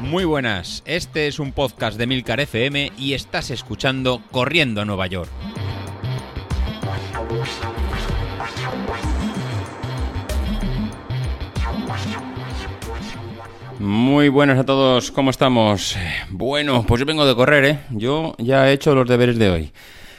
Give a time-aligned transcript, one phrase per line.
[0.00, 5.06] Muy buenas, este es un podcast de Milcar FM y estás escuchando Corriendo a Nueva
[5.08, 5.30] York.
[13.78, 15.96] Muy buenas a todos, ¿cómo estamos?
[16.30, 17.78] Bueno, pues yo vengo de correr, ¿eh?
[17.90, 19.72] Yo ya he hecho los deberes de hoy.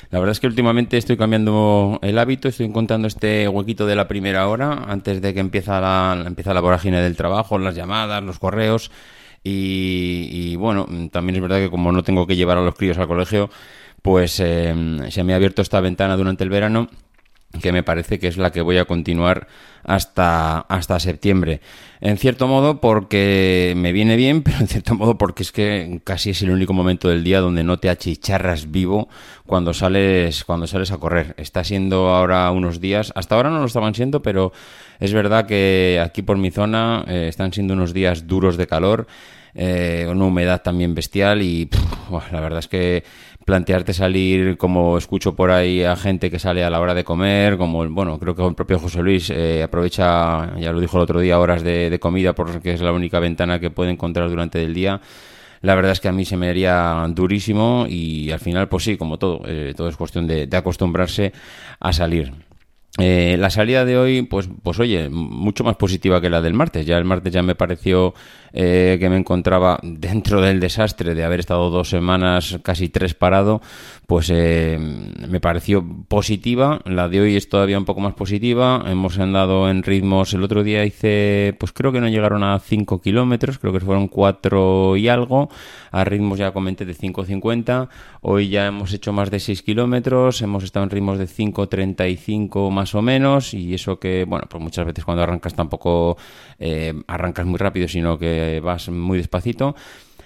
[0.09, 4.07] La verdad es que últimamente estoy cambiando el hábito, estoy encontrando este huequito de la
[4.07, 8.39] primera hora antes de que empieza la, empieza la vorágine del trabajo, las llamadas, los
[8.39, 8.91] correos.
[9.43, 13.07] Y, bueno, también es verdad que como no tengo que llevar a los críos al
[13.07, 13.49] colegio,
[14.01, 14.75] pues eh,
[15.09, 16.89] se me ha abierto esta ventana durante el verano
[17.61, 19.47] que me parece que es la que voy a continuar
[19.87, 21.61] hasta, hasta septiembre.
[22.01, 26.31] En cierto modo porque me viene bien, pero en cierto modo porque es que casi
[26.31, 29.07] es el único momento del día donde no te achicharras vivo
[29.45, 31.33] cuando sales, cuando sales a correr.
[31.37, 34.51] Está siendo ahora unos días, hasta ahora no lo estaban siendo, pero
[34.99, 39.07] es verdad que aquí por mi zona eh, están siendo unos días duros de calor.
[39.59, 41.67] Eh, una humedad también bestial y
[42.31, 43.03] la verdad es que
[43.47, 47.57] plantearte salir, como escucho por ahí a gente que sale a la hora de comer,
[47.57, 51.19] como, bueno, creo que el propio José Luis eh, aprovecha, ya lo dijo el otro
[51.19, 54.99] día, horas de, comida porque es la única ventana que puede encontrar durante el día.
[55.61, 58.97] La verdad es que a mí se me haría durísimo y al final, pues sí,
[58.97, 61.31] como todo, eh, todo es cuestión de acostumbrarse
[61.79, 62.46] a salir.
[62.99, 66.85] Eh, la salida de hoy, pues, pues oye, mucho más positiva que la del martes.
[66.85, 68.15] Ya el martes ya me pareció
[68.53, 73.61] eh, que me encontraba dentro del desastre de haber estado dos semanas, casi tres parado,
[74.07, 76.81] pues eh, me pareció positiva.
[76.85, 78.83] La de hoy es todavía un poco más positiva.
[78.87, 80.33] Hemos andado en ritmos.
[80.33, 84.07] El otro día hice, pues creo que no llegaron a 5 kilómetros, creo que fueron
[84.07, 85.49] 4 y algo.
[85.91, 87.89] A ritmos ya comenté de 5.50.
[88.21, 90.41] Hoy ya hemos hecho más de 6 kilómetros.
[90.41, 93.53] Hemos estado en ritmos de 5.35 más o menos.
[93.53, 96.17] Y eso que, bueno, pues muchas veces cuando arrancas tampoco
[96.59, 99.75] eh, arrancas muy rápido, sino que vas muy despacito.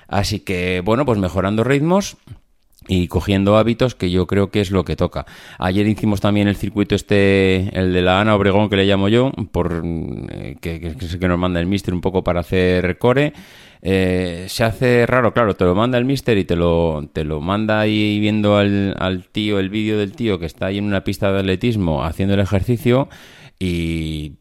[0.07, 2.17] Así que, bueno, pues mejorando ritmos
[2.87, 5.25] y cogiendo hábitos que yo creo que es lo que toca.
[5.59, 9.31] Ayer hicimos también el circuito este, el de la Ana Obregón que le llamo yo,
[9.51, 9.83] por
[10.29, 13.33] eh, que, es que nos manda el mister un poco para hacer core.
[13.83, 17.41] Eh, se hace raro, claro, te lo manda el mister y te lo, te lo
[17.41, 21.03] manda ahí viendo al, al tío, el vídeo del tío que está ahí en una
[21.03, 23.09] pista de atletismo haciendo el ejercicio
[23.61, 24.37] y,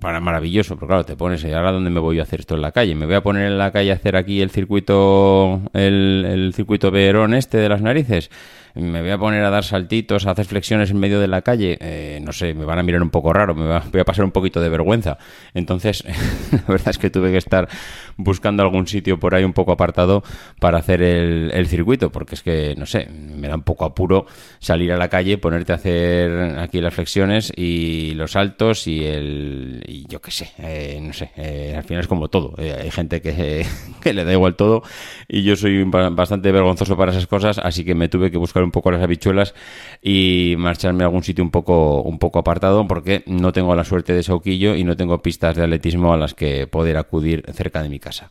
[0.00, 2.62] para maravilloso, pero claro, te pones, ¿y ahora dónde me voy a hacer esto en
[2.62, 2.94] la calle?
[2.94, 6.90] ¿Me voy a poner en la calle a hacer aquí el circuito, el, el circuito
[6.90, 8.30] Verón este de las narices?
[8.78, 11.76] Me voy a poner a dar saltitos, a hacer flexiones en medio de la calle,
[11.80, 14.30] eh, no sé, me van a mirar un poco raro, me voy a pasar un
[14.30, 15.18] poquito de vergüenza.
[15.54, 16.04] Entonces,
[16.52, 17.68] la verdad es que tuve que estar
[18.16, 20.22] buscando algún sitio por ahí un poco apartado
[20.60, 24.26] para hacer el, circuito, porque es que, no sé, me da un poco apuro
[24.58, 29.82] salir a la calle, ponerte a hacer aquí las flexiones y los saltos y el,
[29.86, 32.54] y yo qué sé, eh, no sé, eh, al final es como todo.
[32.58, 33.66] hay gente que,
[34.00, 34.82] que le da igual todo
[35.28, 38.67] y yo soy bastante vergonzoso para esas cosas, así que me tuve que buscar un
[38.70, 39.54] poco las habichuelas
[40.02, 44.12] y marcharme a algún sitio un poco, un poco apartado porque no tengo la suerte
[44.12, 47.88] de Sauquillo y no tengo pistas de atletismo a las que poder acudir cerca de
[47.88, 48.30] mi casa.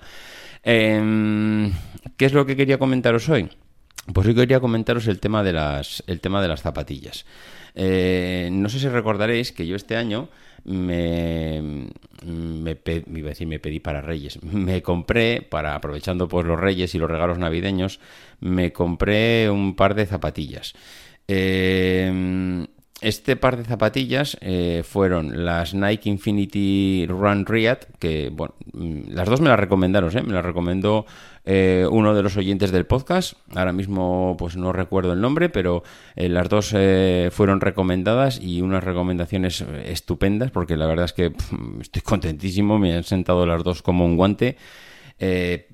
[0.64, 1.72] Em,
[2.18, 3.50] ¿Qué es lo que quería comentaros hoy?
[4.14, 7.26] Pues hoy quería comentaros el tema de las, el tema de las zapatillas.
[7.76, 10.30] Eh, no sé si recordaréis que yo este año
[10.64, 11.90] me,
[12.26, 14.42] me, iba a decir, me pedí para Reyes.
[14.44, 18.00] Me compré, para aprovechando pues los Reyes y los regalos navideños,
[18.40, 20.74] me compré un par de zapatillas.
[21.28, 22.66] Eh,
[23.02, 29.30] este par de zapatillas eh, fueron las Nike Infinity Run Riot, que, bueno, mm, las
[29.30, 30.24] dos me las recomendaron, ¿eh?
[30.24, 31.06] me las recomendó
[31.46, 33.34] eh, uno de los oyentes del podcast.
[33.56, 35.84] Ahora mismo, pues no recuerdo el nombre, pero
[36.16, 36.76] las dos
[37.32, 41.32] fueron recomendadas y unas recomendaciones estupendas, porque la verdad es que
[41.80, 44.58] estoy contentísimo, me han sentado las dos como un guante.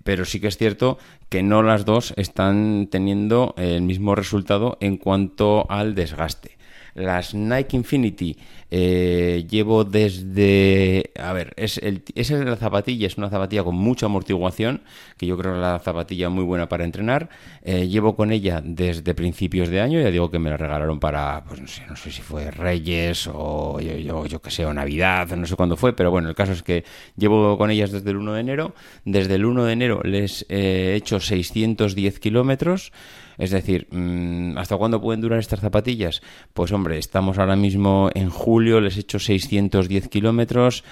[0.03, 4.97] pero sí que es cierto que no las dos están teniendo el mismo resultado en
[4.97, 6.57] cuanto al desgaste.
[6.95, 8.37] Las Nike Infinity
[8.75, 11.11] eh, llevo desde...
[11.19, 14.81] A ver, es, el, es la zapatilla, es una zapatilla con mucha amortiguación,
[15.15, 17.29] que yo creo que es la zapatilla muy buena para entrenar.
[17.61, 21.43] Eh, llevo con ella desde principios de año, ya digo que me la regalaron para,
[21.47, 25.27] pues no sé, no sé si fue Reyes o yo, yo, qué sé, o Navidad,
[25.35, 26.83] no sé cuándo fue, pero bueno, el caso es que
[27.15, 28.73] llevo con ellas desde el 1 de enero.
[29.05, 32.91] Desde el 1 de enero les he hecho 610 kilómetros.
[33.37, 36.21] Es decir, mm, ¿hasta cuándo pueden durar estas zapatillas?
[36.53, 40.83] Pues hombre, estamos ahora mismo en julio, les he hecho 610 kilómetros.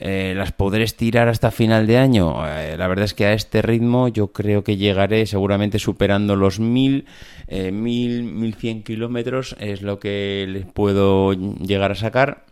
[0.00, 2.46] Eh, ¿Las podré estirar hasta final de año?
[2.46, 6.60] Eh, la verdad es que a este ritmo yo creo que llegaré seguramente superando los
[6.60, 7.04] 1000,
[7.48, 12.44] eh, 1000, 1100 kilómetros es lo que les puedo llegar a sacar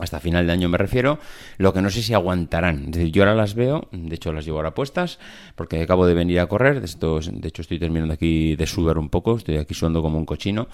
[0.00, 1.18] hasta final de año me refiero,
[1.58, 2.86] lo que no sé si aguantarán.
[2.86, 5.18] Es decir, yo ahora las veo, de hecho las llevo ahora puestas,
[5.54, 9.08] porque acabo de venir a correr, de, de hecho estoy terminando aquí de sudar un
[9.08, 10.68] poco, estoy aquí sudando como un cochino,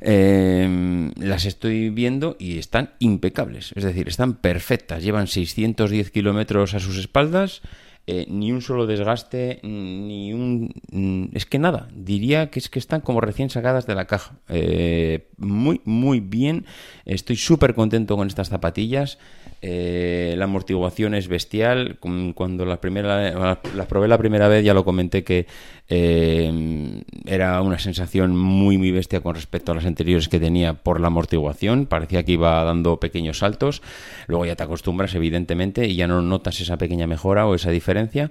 [0.00, 6.80] eh, las estoy viendo y están impecables, es decir, están perfectas, llevan 610 kilómetros a
[6.80, 7.62] sus espaldas,
[8.06, 10.72] eh, ni un solo desgaste, ni un...
[10.90, 14.38] Mm, es que nada, diría que es que están como recién sacadas de la caja.
[14.48, 16.66] Eh, muy, muy bien,
[17.04, 19.18] estoy súper contento con estas zapatillas.
[19.62, 21.98] Eh, la amortiguación es bestial.
[22.34, 25.46] Cuando las probé la primera vez ya lo comenté que
[25.88, 31.00] eh, era una sensación muy muy bestia con respecto a las anteriores que tenía por
[31.00, 31.86] la amortiguación.
[31.86, 33.82] Parecía que iba dando pequeños saltos.
[34.26, 38.30] Luego ya te acostumbras evidentemente y ya no notas esa pequeña mejora o esa diferencia.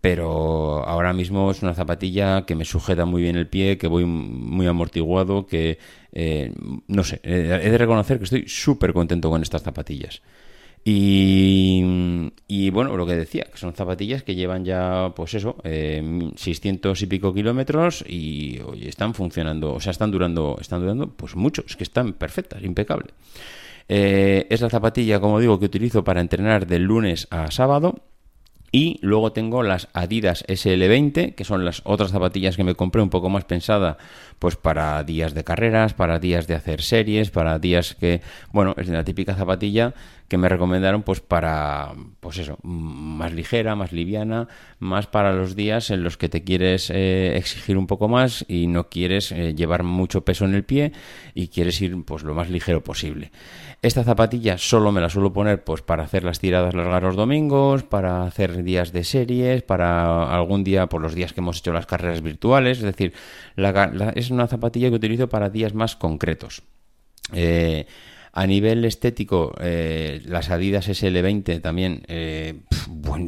[0.00, 4.04] Pero ahora mismo es una zapatilla que me sujeta muy bien el pie, que voy
[4.04, 5.78] muy amortiguado, que
[6.12, 6.52] eh,
[6.86, 10.22] no sé, he de reconocer que estoy súper contento con estas zapatillas.
[10.84, 17.04] Y, bueno, lo que decía, que son zapatillas que llevan ya, pues eso, 600 eh,
[17.04, 21.76] y pico kilómetros y están funcionando, o sea, están durando, están durando, pues mucho, es
[21.76, 23.12] que están perfectas, impecable.
[23.88, 28.02] Eh, es la zapatilla, como digo, que utilizo para entrenar de lunes a sábado.
[28.70, 33.08] Y luego tengo las Adidas SL20, que son las otras zapatillas que me compré un
[33.08, 33.96] poco más pensada,
[34.38, 38.20] pues para días de carreras, para días de hacer series, para días que,
[38.52, 39.94] bueno, es la típica zapatilla
[40.28, 44.46] que me recomendaron pues para, pues eso, más ligera, más liviana,
[44.78, 48.66] más para los días en los que te quieres eh, exigir un poco más y
[48.66, 50.92] no quieres eh, llevar mucho peso en el pie
[51.34, 53.32] y quieres ir pues lo más ligero posible.
[53.80, 57.84] Esta zapatilla solo me la suelo poner pues para hacer las tiradas largas los domingos,
[57.84, 61.86] para hacer días de series, para algún día por los días que hemos hecho las
[61.86, 63.14] carreras virtuales, es decir,
[64.14, 66.62] es una zapatilla que utilizo para días más concretos.
[67.32, 67.86] Eh,
[68.32, 72.60] a nivel estético, eh, las Adidas SL20 también eh,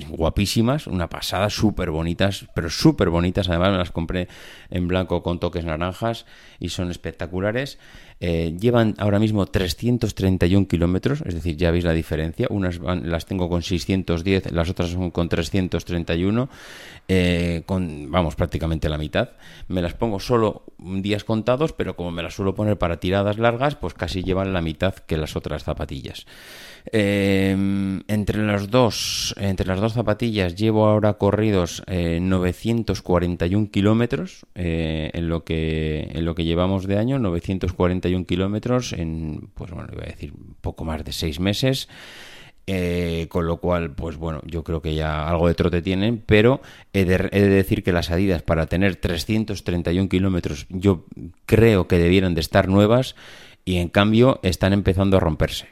[0.08, 3.48] guapísimas, una pasada, súper bonitas, pero súper bonitas.
[3.48, 4.28] Además, me las compré
[4.70, 6.26] en blanco con toques naranjas
[6.58, 7.78] y son espectaculares.
[8.22, 12.48] Eh, llevan ahora mismo 331 kilómetros, es decir, ya veis la diferencia.
[12.50, 16.50] Unas las tengo con 610, las otras son con 331,
[17.08, 19.30] eh, con, vamos, prácticamente la mitad.
[19.68, 23.74] Me las pongo solo días contados, pero como me las suelo poner para tiradas largas,
[23.74, 26.26] pues casi llevan la mitad que las otras zapatillas.
[26.92, 35.10] Em, entre las dos, entre las dos zapatillas llevo ahora corridos 941 eh, kilómetros en
[35.20, 35.44] en lo
[36.34, 41.12] que llevamos de año, 941 kilómetros en, pues bueno, iba a decir poco más de
[41.12, 41.88] seis meses.
[42.66, 46.60] Eh, con lo cual, pues bueno, yo creo que ya algo de trote tienen, pero
[46.92, 51.04] he de, he de decir que las Adidas para tener 331 kilómetros yo
[51.46, 53.16] creo que debieran de estar nuevas
[53.64, 55.66] y en cambio están empezando a romperse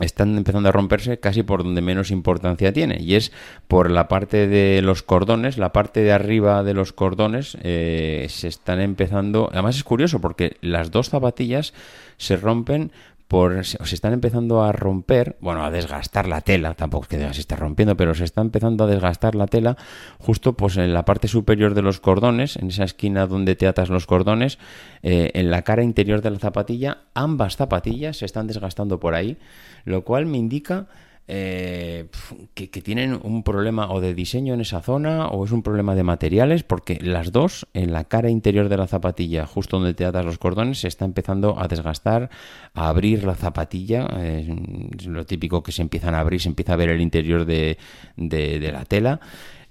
[0.00, 3.32] están empezando a romperse casi por donde menos importancia tiene y es
[3.66, 8.48] por la parte de los cordones la parte de arriba de los cordones eh, se
[8.48, 11.72] están empezando además es curioso porque las dos zapatillas
[12.18, 12.92] se rompen
[13.28, 17.40] por, se están empezando a romper, bueno, a desgastar la tela, tampoco es que se
[17.40, 19.76] esté rompiendo, pero se está empezando a desgastar la tela
[20.18, 23.88] justo pues en la parte superior de los cordones, en esa esquina donde te atas
[23.88, 24.58] los cordones,
[25.02, 29.38] eh, en la cara interior de la zapatilla, ambas zapatillas se están desgastando por ahí,
[29.84, 30.86] lo cual me indica
[31.28, 32.06] eh,
[32.54, 36.04] que, tienen un problema o de diseño en esa zona o es un problema de
[36.04, 40.24] materiales porque las dos en la cara interior de la zapatilla justo donde te atas
[40.24, 42.30] los cordones se está empezando a desgastar
[42.74, 46.76] a abrir la zapatilla es lo típico que se empiezan a abrir se empieza a
[46.76, 47.76] ver el interior de,
[48.16, 49.20] la tela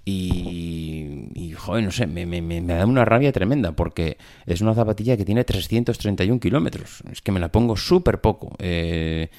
[0.04, 5.24] y, joder, no sé, me, me, da una rabia tremenda porque es una zapatilla que
[5.24, 7.02] tiene 331 kilómetros.
[7.10, 8.54] Es que me la pongo súper poco.
[8.60, 9.30] Eh,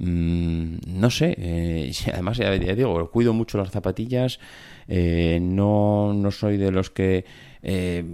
[0.00, 4.38] Mm, no sé, eh, además ya, digo, cuido mucho las zapatillas,
[4.86, 7.24] eh, no, no soy de los que
[7.62, 8.04] eh,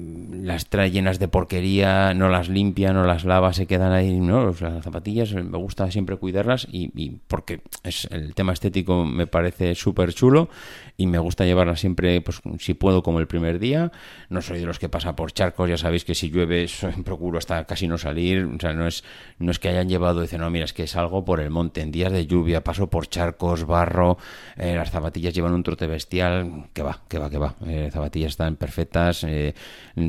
[0.42, 4.46] las trae llenas de porquería, no las limpia, no las lava, se quedan ahí, no,
[4.46, 10.12] las zapatillas me gusta siempre cuidarlas y, porque es el tema estético me parece súper
[10.14, 10.48] chulo
[10.96, 13.90] y me gusta llevarlas siempre, pues si puedo como el primer día,
[14.28, 16.66] no soy de los que pasa por charcos, ya sabéis que si llueve
[17.04, 19.04] procuro hasta casi no salir, o sea, no es,
[19.38, 21.90] no es que hayan llevado, dicen, no, mira, es que salgo por el monte en
[21.90, 24.18] días de lluvia, paso por charcos, barro,
[24.56, 27.92] eh, las zapatillas llevan un trote bestial, que va, que va, que va, eh, las
[27.92, 29.54] zapatillas están perfectas, eh,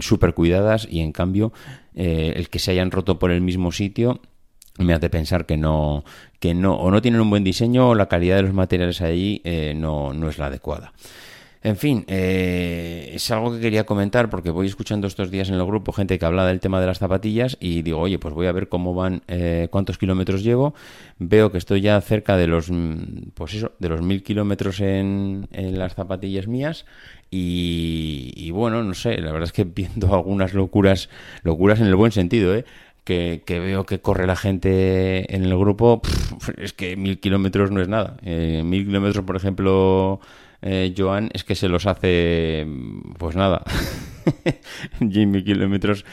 [0.01, 1.53] súper cuidadas y en cambio
[1.95, 4.21] eh, el que se hayan roto por el mismo sitio
[4.77, 6.03] me hace pensar que no,
[6.39, 9.41] que no, o no tienen un buen diseño o la calidad de los materiales ahí
[9.45, 10.93] eh, no, no es la adecuada.
[11.65, 15.65] En fin, eh, es algo que quería comentar porque voy escuchando estos días en el
[15.65, 18.51] grupo gente que habla del tema de las zapatillas y digo, oye, pues voy a
[18.51, 20.75] ver cómo van, eh, cuántos kilómetros llevo.
[21.17, 25.47] Veo que estoy ya cerca de los, mm, pues eso, de los mil kilómetros en,
[25.51, 26.85] las zapatillas mías
[27.31, 31.09] y, y, bueno, no sé, la verdad es que viendo algunas locuras,
[31.41, 32.63] locuras en el buen sentido, ¿eh?
[33.05, 36.01] que, veo que corre la gente en el grupo,
[36.57, 38.17] es que mil kilómetros no es nada.
[38.23, 40.19] Eh, mil kilómetros, por ejemplo,
[40.61, 42.67] eh, Joan, es que se los hace,
[43.17, 43.63] pues nada.
[44.99, 46.05] mil kilómetros,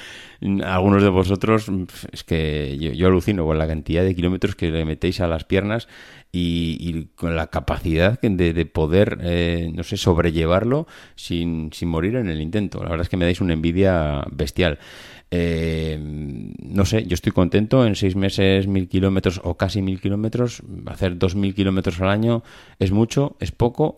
[0.64, 1.70] algunos de vosotros,
[2.12, 5.88] es que yo, alucino con la cantidad de kilómetros que le metéis a las piernas
[6.30, 12.40] y, con la capacidad de, poder, eh, no sé, sobrellevarlo sin, sin morir en el
[12.40, 12.82] intento.
[12.82, 14.78] La verdad es que me dais una envidia bestial.
[15.34, 17.86] Eh, no sé, yo estoy contento.
[17.86, 20.62] En seis meses, mil kilómetros o casi mil kilómetros.
[20.86, 22.42] Hacer dos mil kilómetros al año
[22.78, 23.96] es mucho, es poco.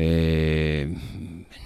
[0.00, 0.94] Eh,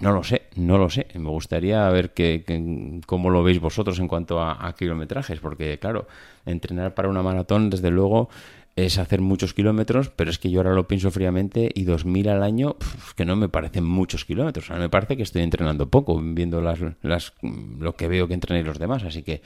[0.01, 1.07] no lo sé, no lo sé.
[1.15, 6.07] Me gustaría ver que, cómo lo veis vosotros en cuanto a, a kilometrajes, porque claro,
[6.47, 8.31] entrenar para una maratón, desde luego,
[8.75, 12.43] es hacer muchos kilómetros, pero es que yo ahora lo pienso fríamente y 2.000 al
[12.43, 12.77] año,
[13.17, 14.71] que no me parecen muchos kilómetros.
[14.71, 17.35] O me parece que estoy entrenando poco, viendo las, las,
[17.79, 19.05] lo que veo que entrenan los demás.
[19.05, 19.43] Así que,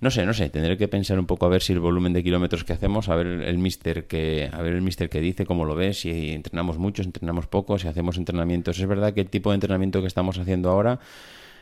[0.00, 2.22] no sé, no sé, tendré que pensar un poco a ver si el volumen de
[2.22, 5.64] kilómetros que hacemos, a ver el mister que, a ver el mister que dice, cómo
[5.64, 8.78] lo ve, si entrenamos muchos, entrenamos poco, si hacemos entrenamientos.
[8.78, 11.00] Es verdad que el tipo de entrenamiento que estamos haciendo ahora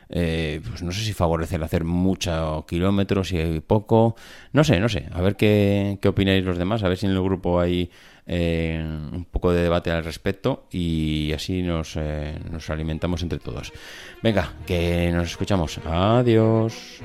[0.08, 4.16] eh, pues no sé si favorece el hacer muchos kilómetros y poco,
[4.52, 7.12] no sé, no sé, a ver qué, qué opináis los demás, a ver si en
[7.12, 7.90] el grupo hay
[8.26, 13.72] eh, un poco de debate al respecto y así nos, eh, nos alimentamos entre todos.
[14.22, 15.78] Venga, que nos escuchamos.
[15.84, 17.02] Adiós.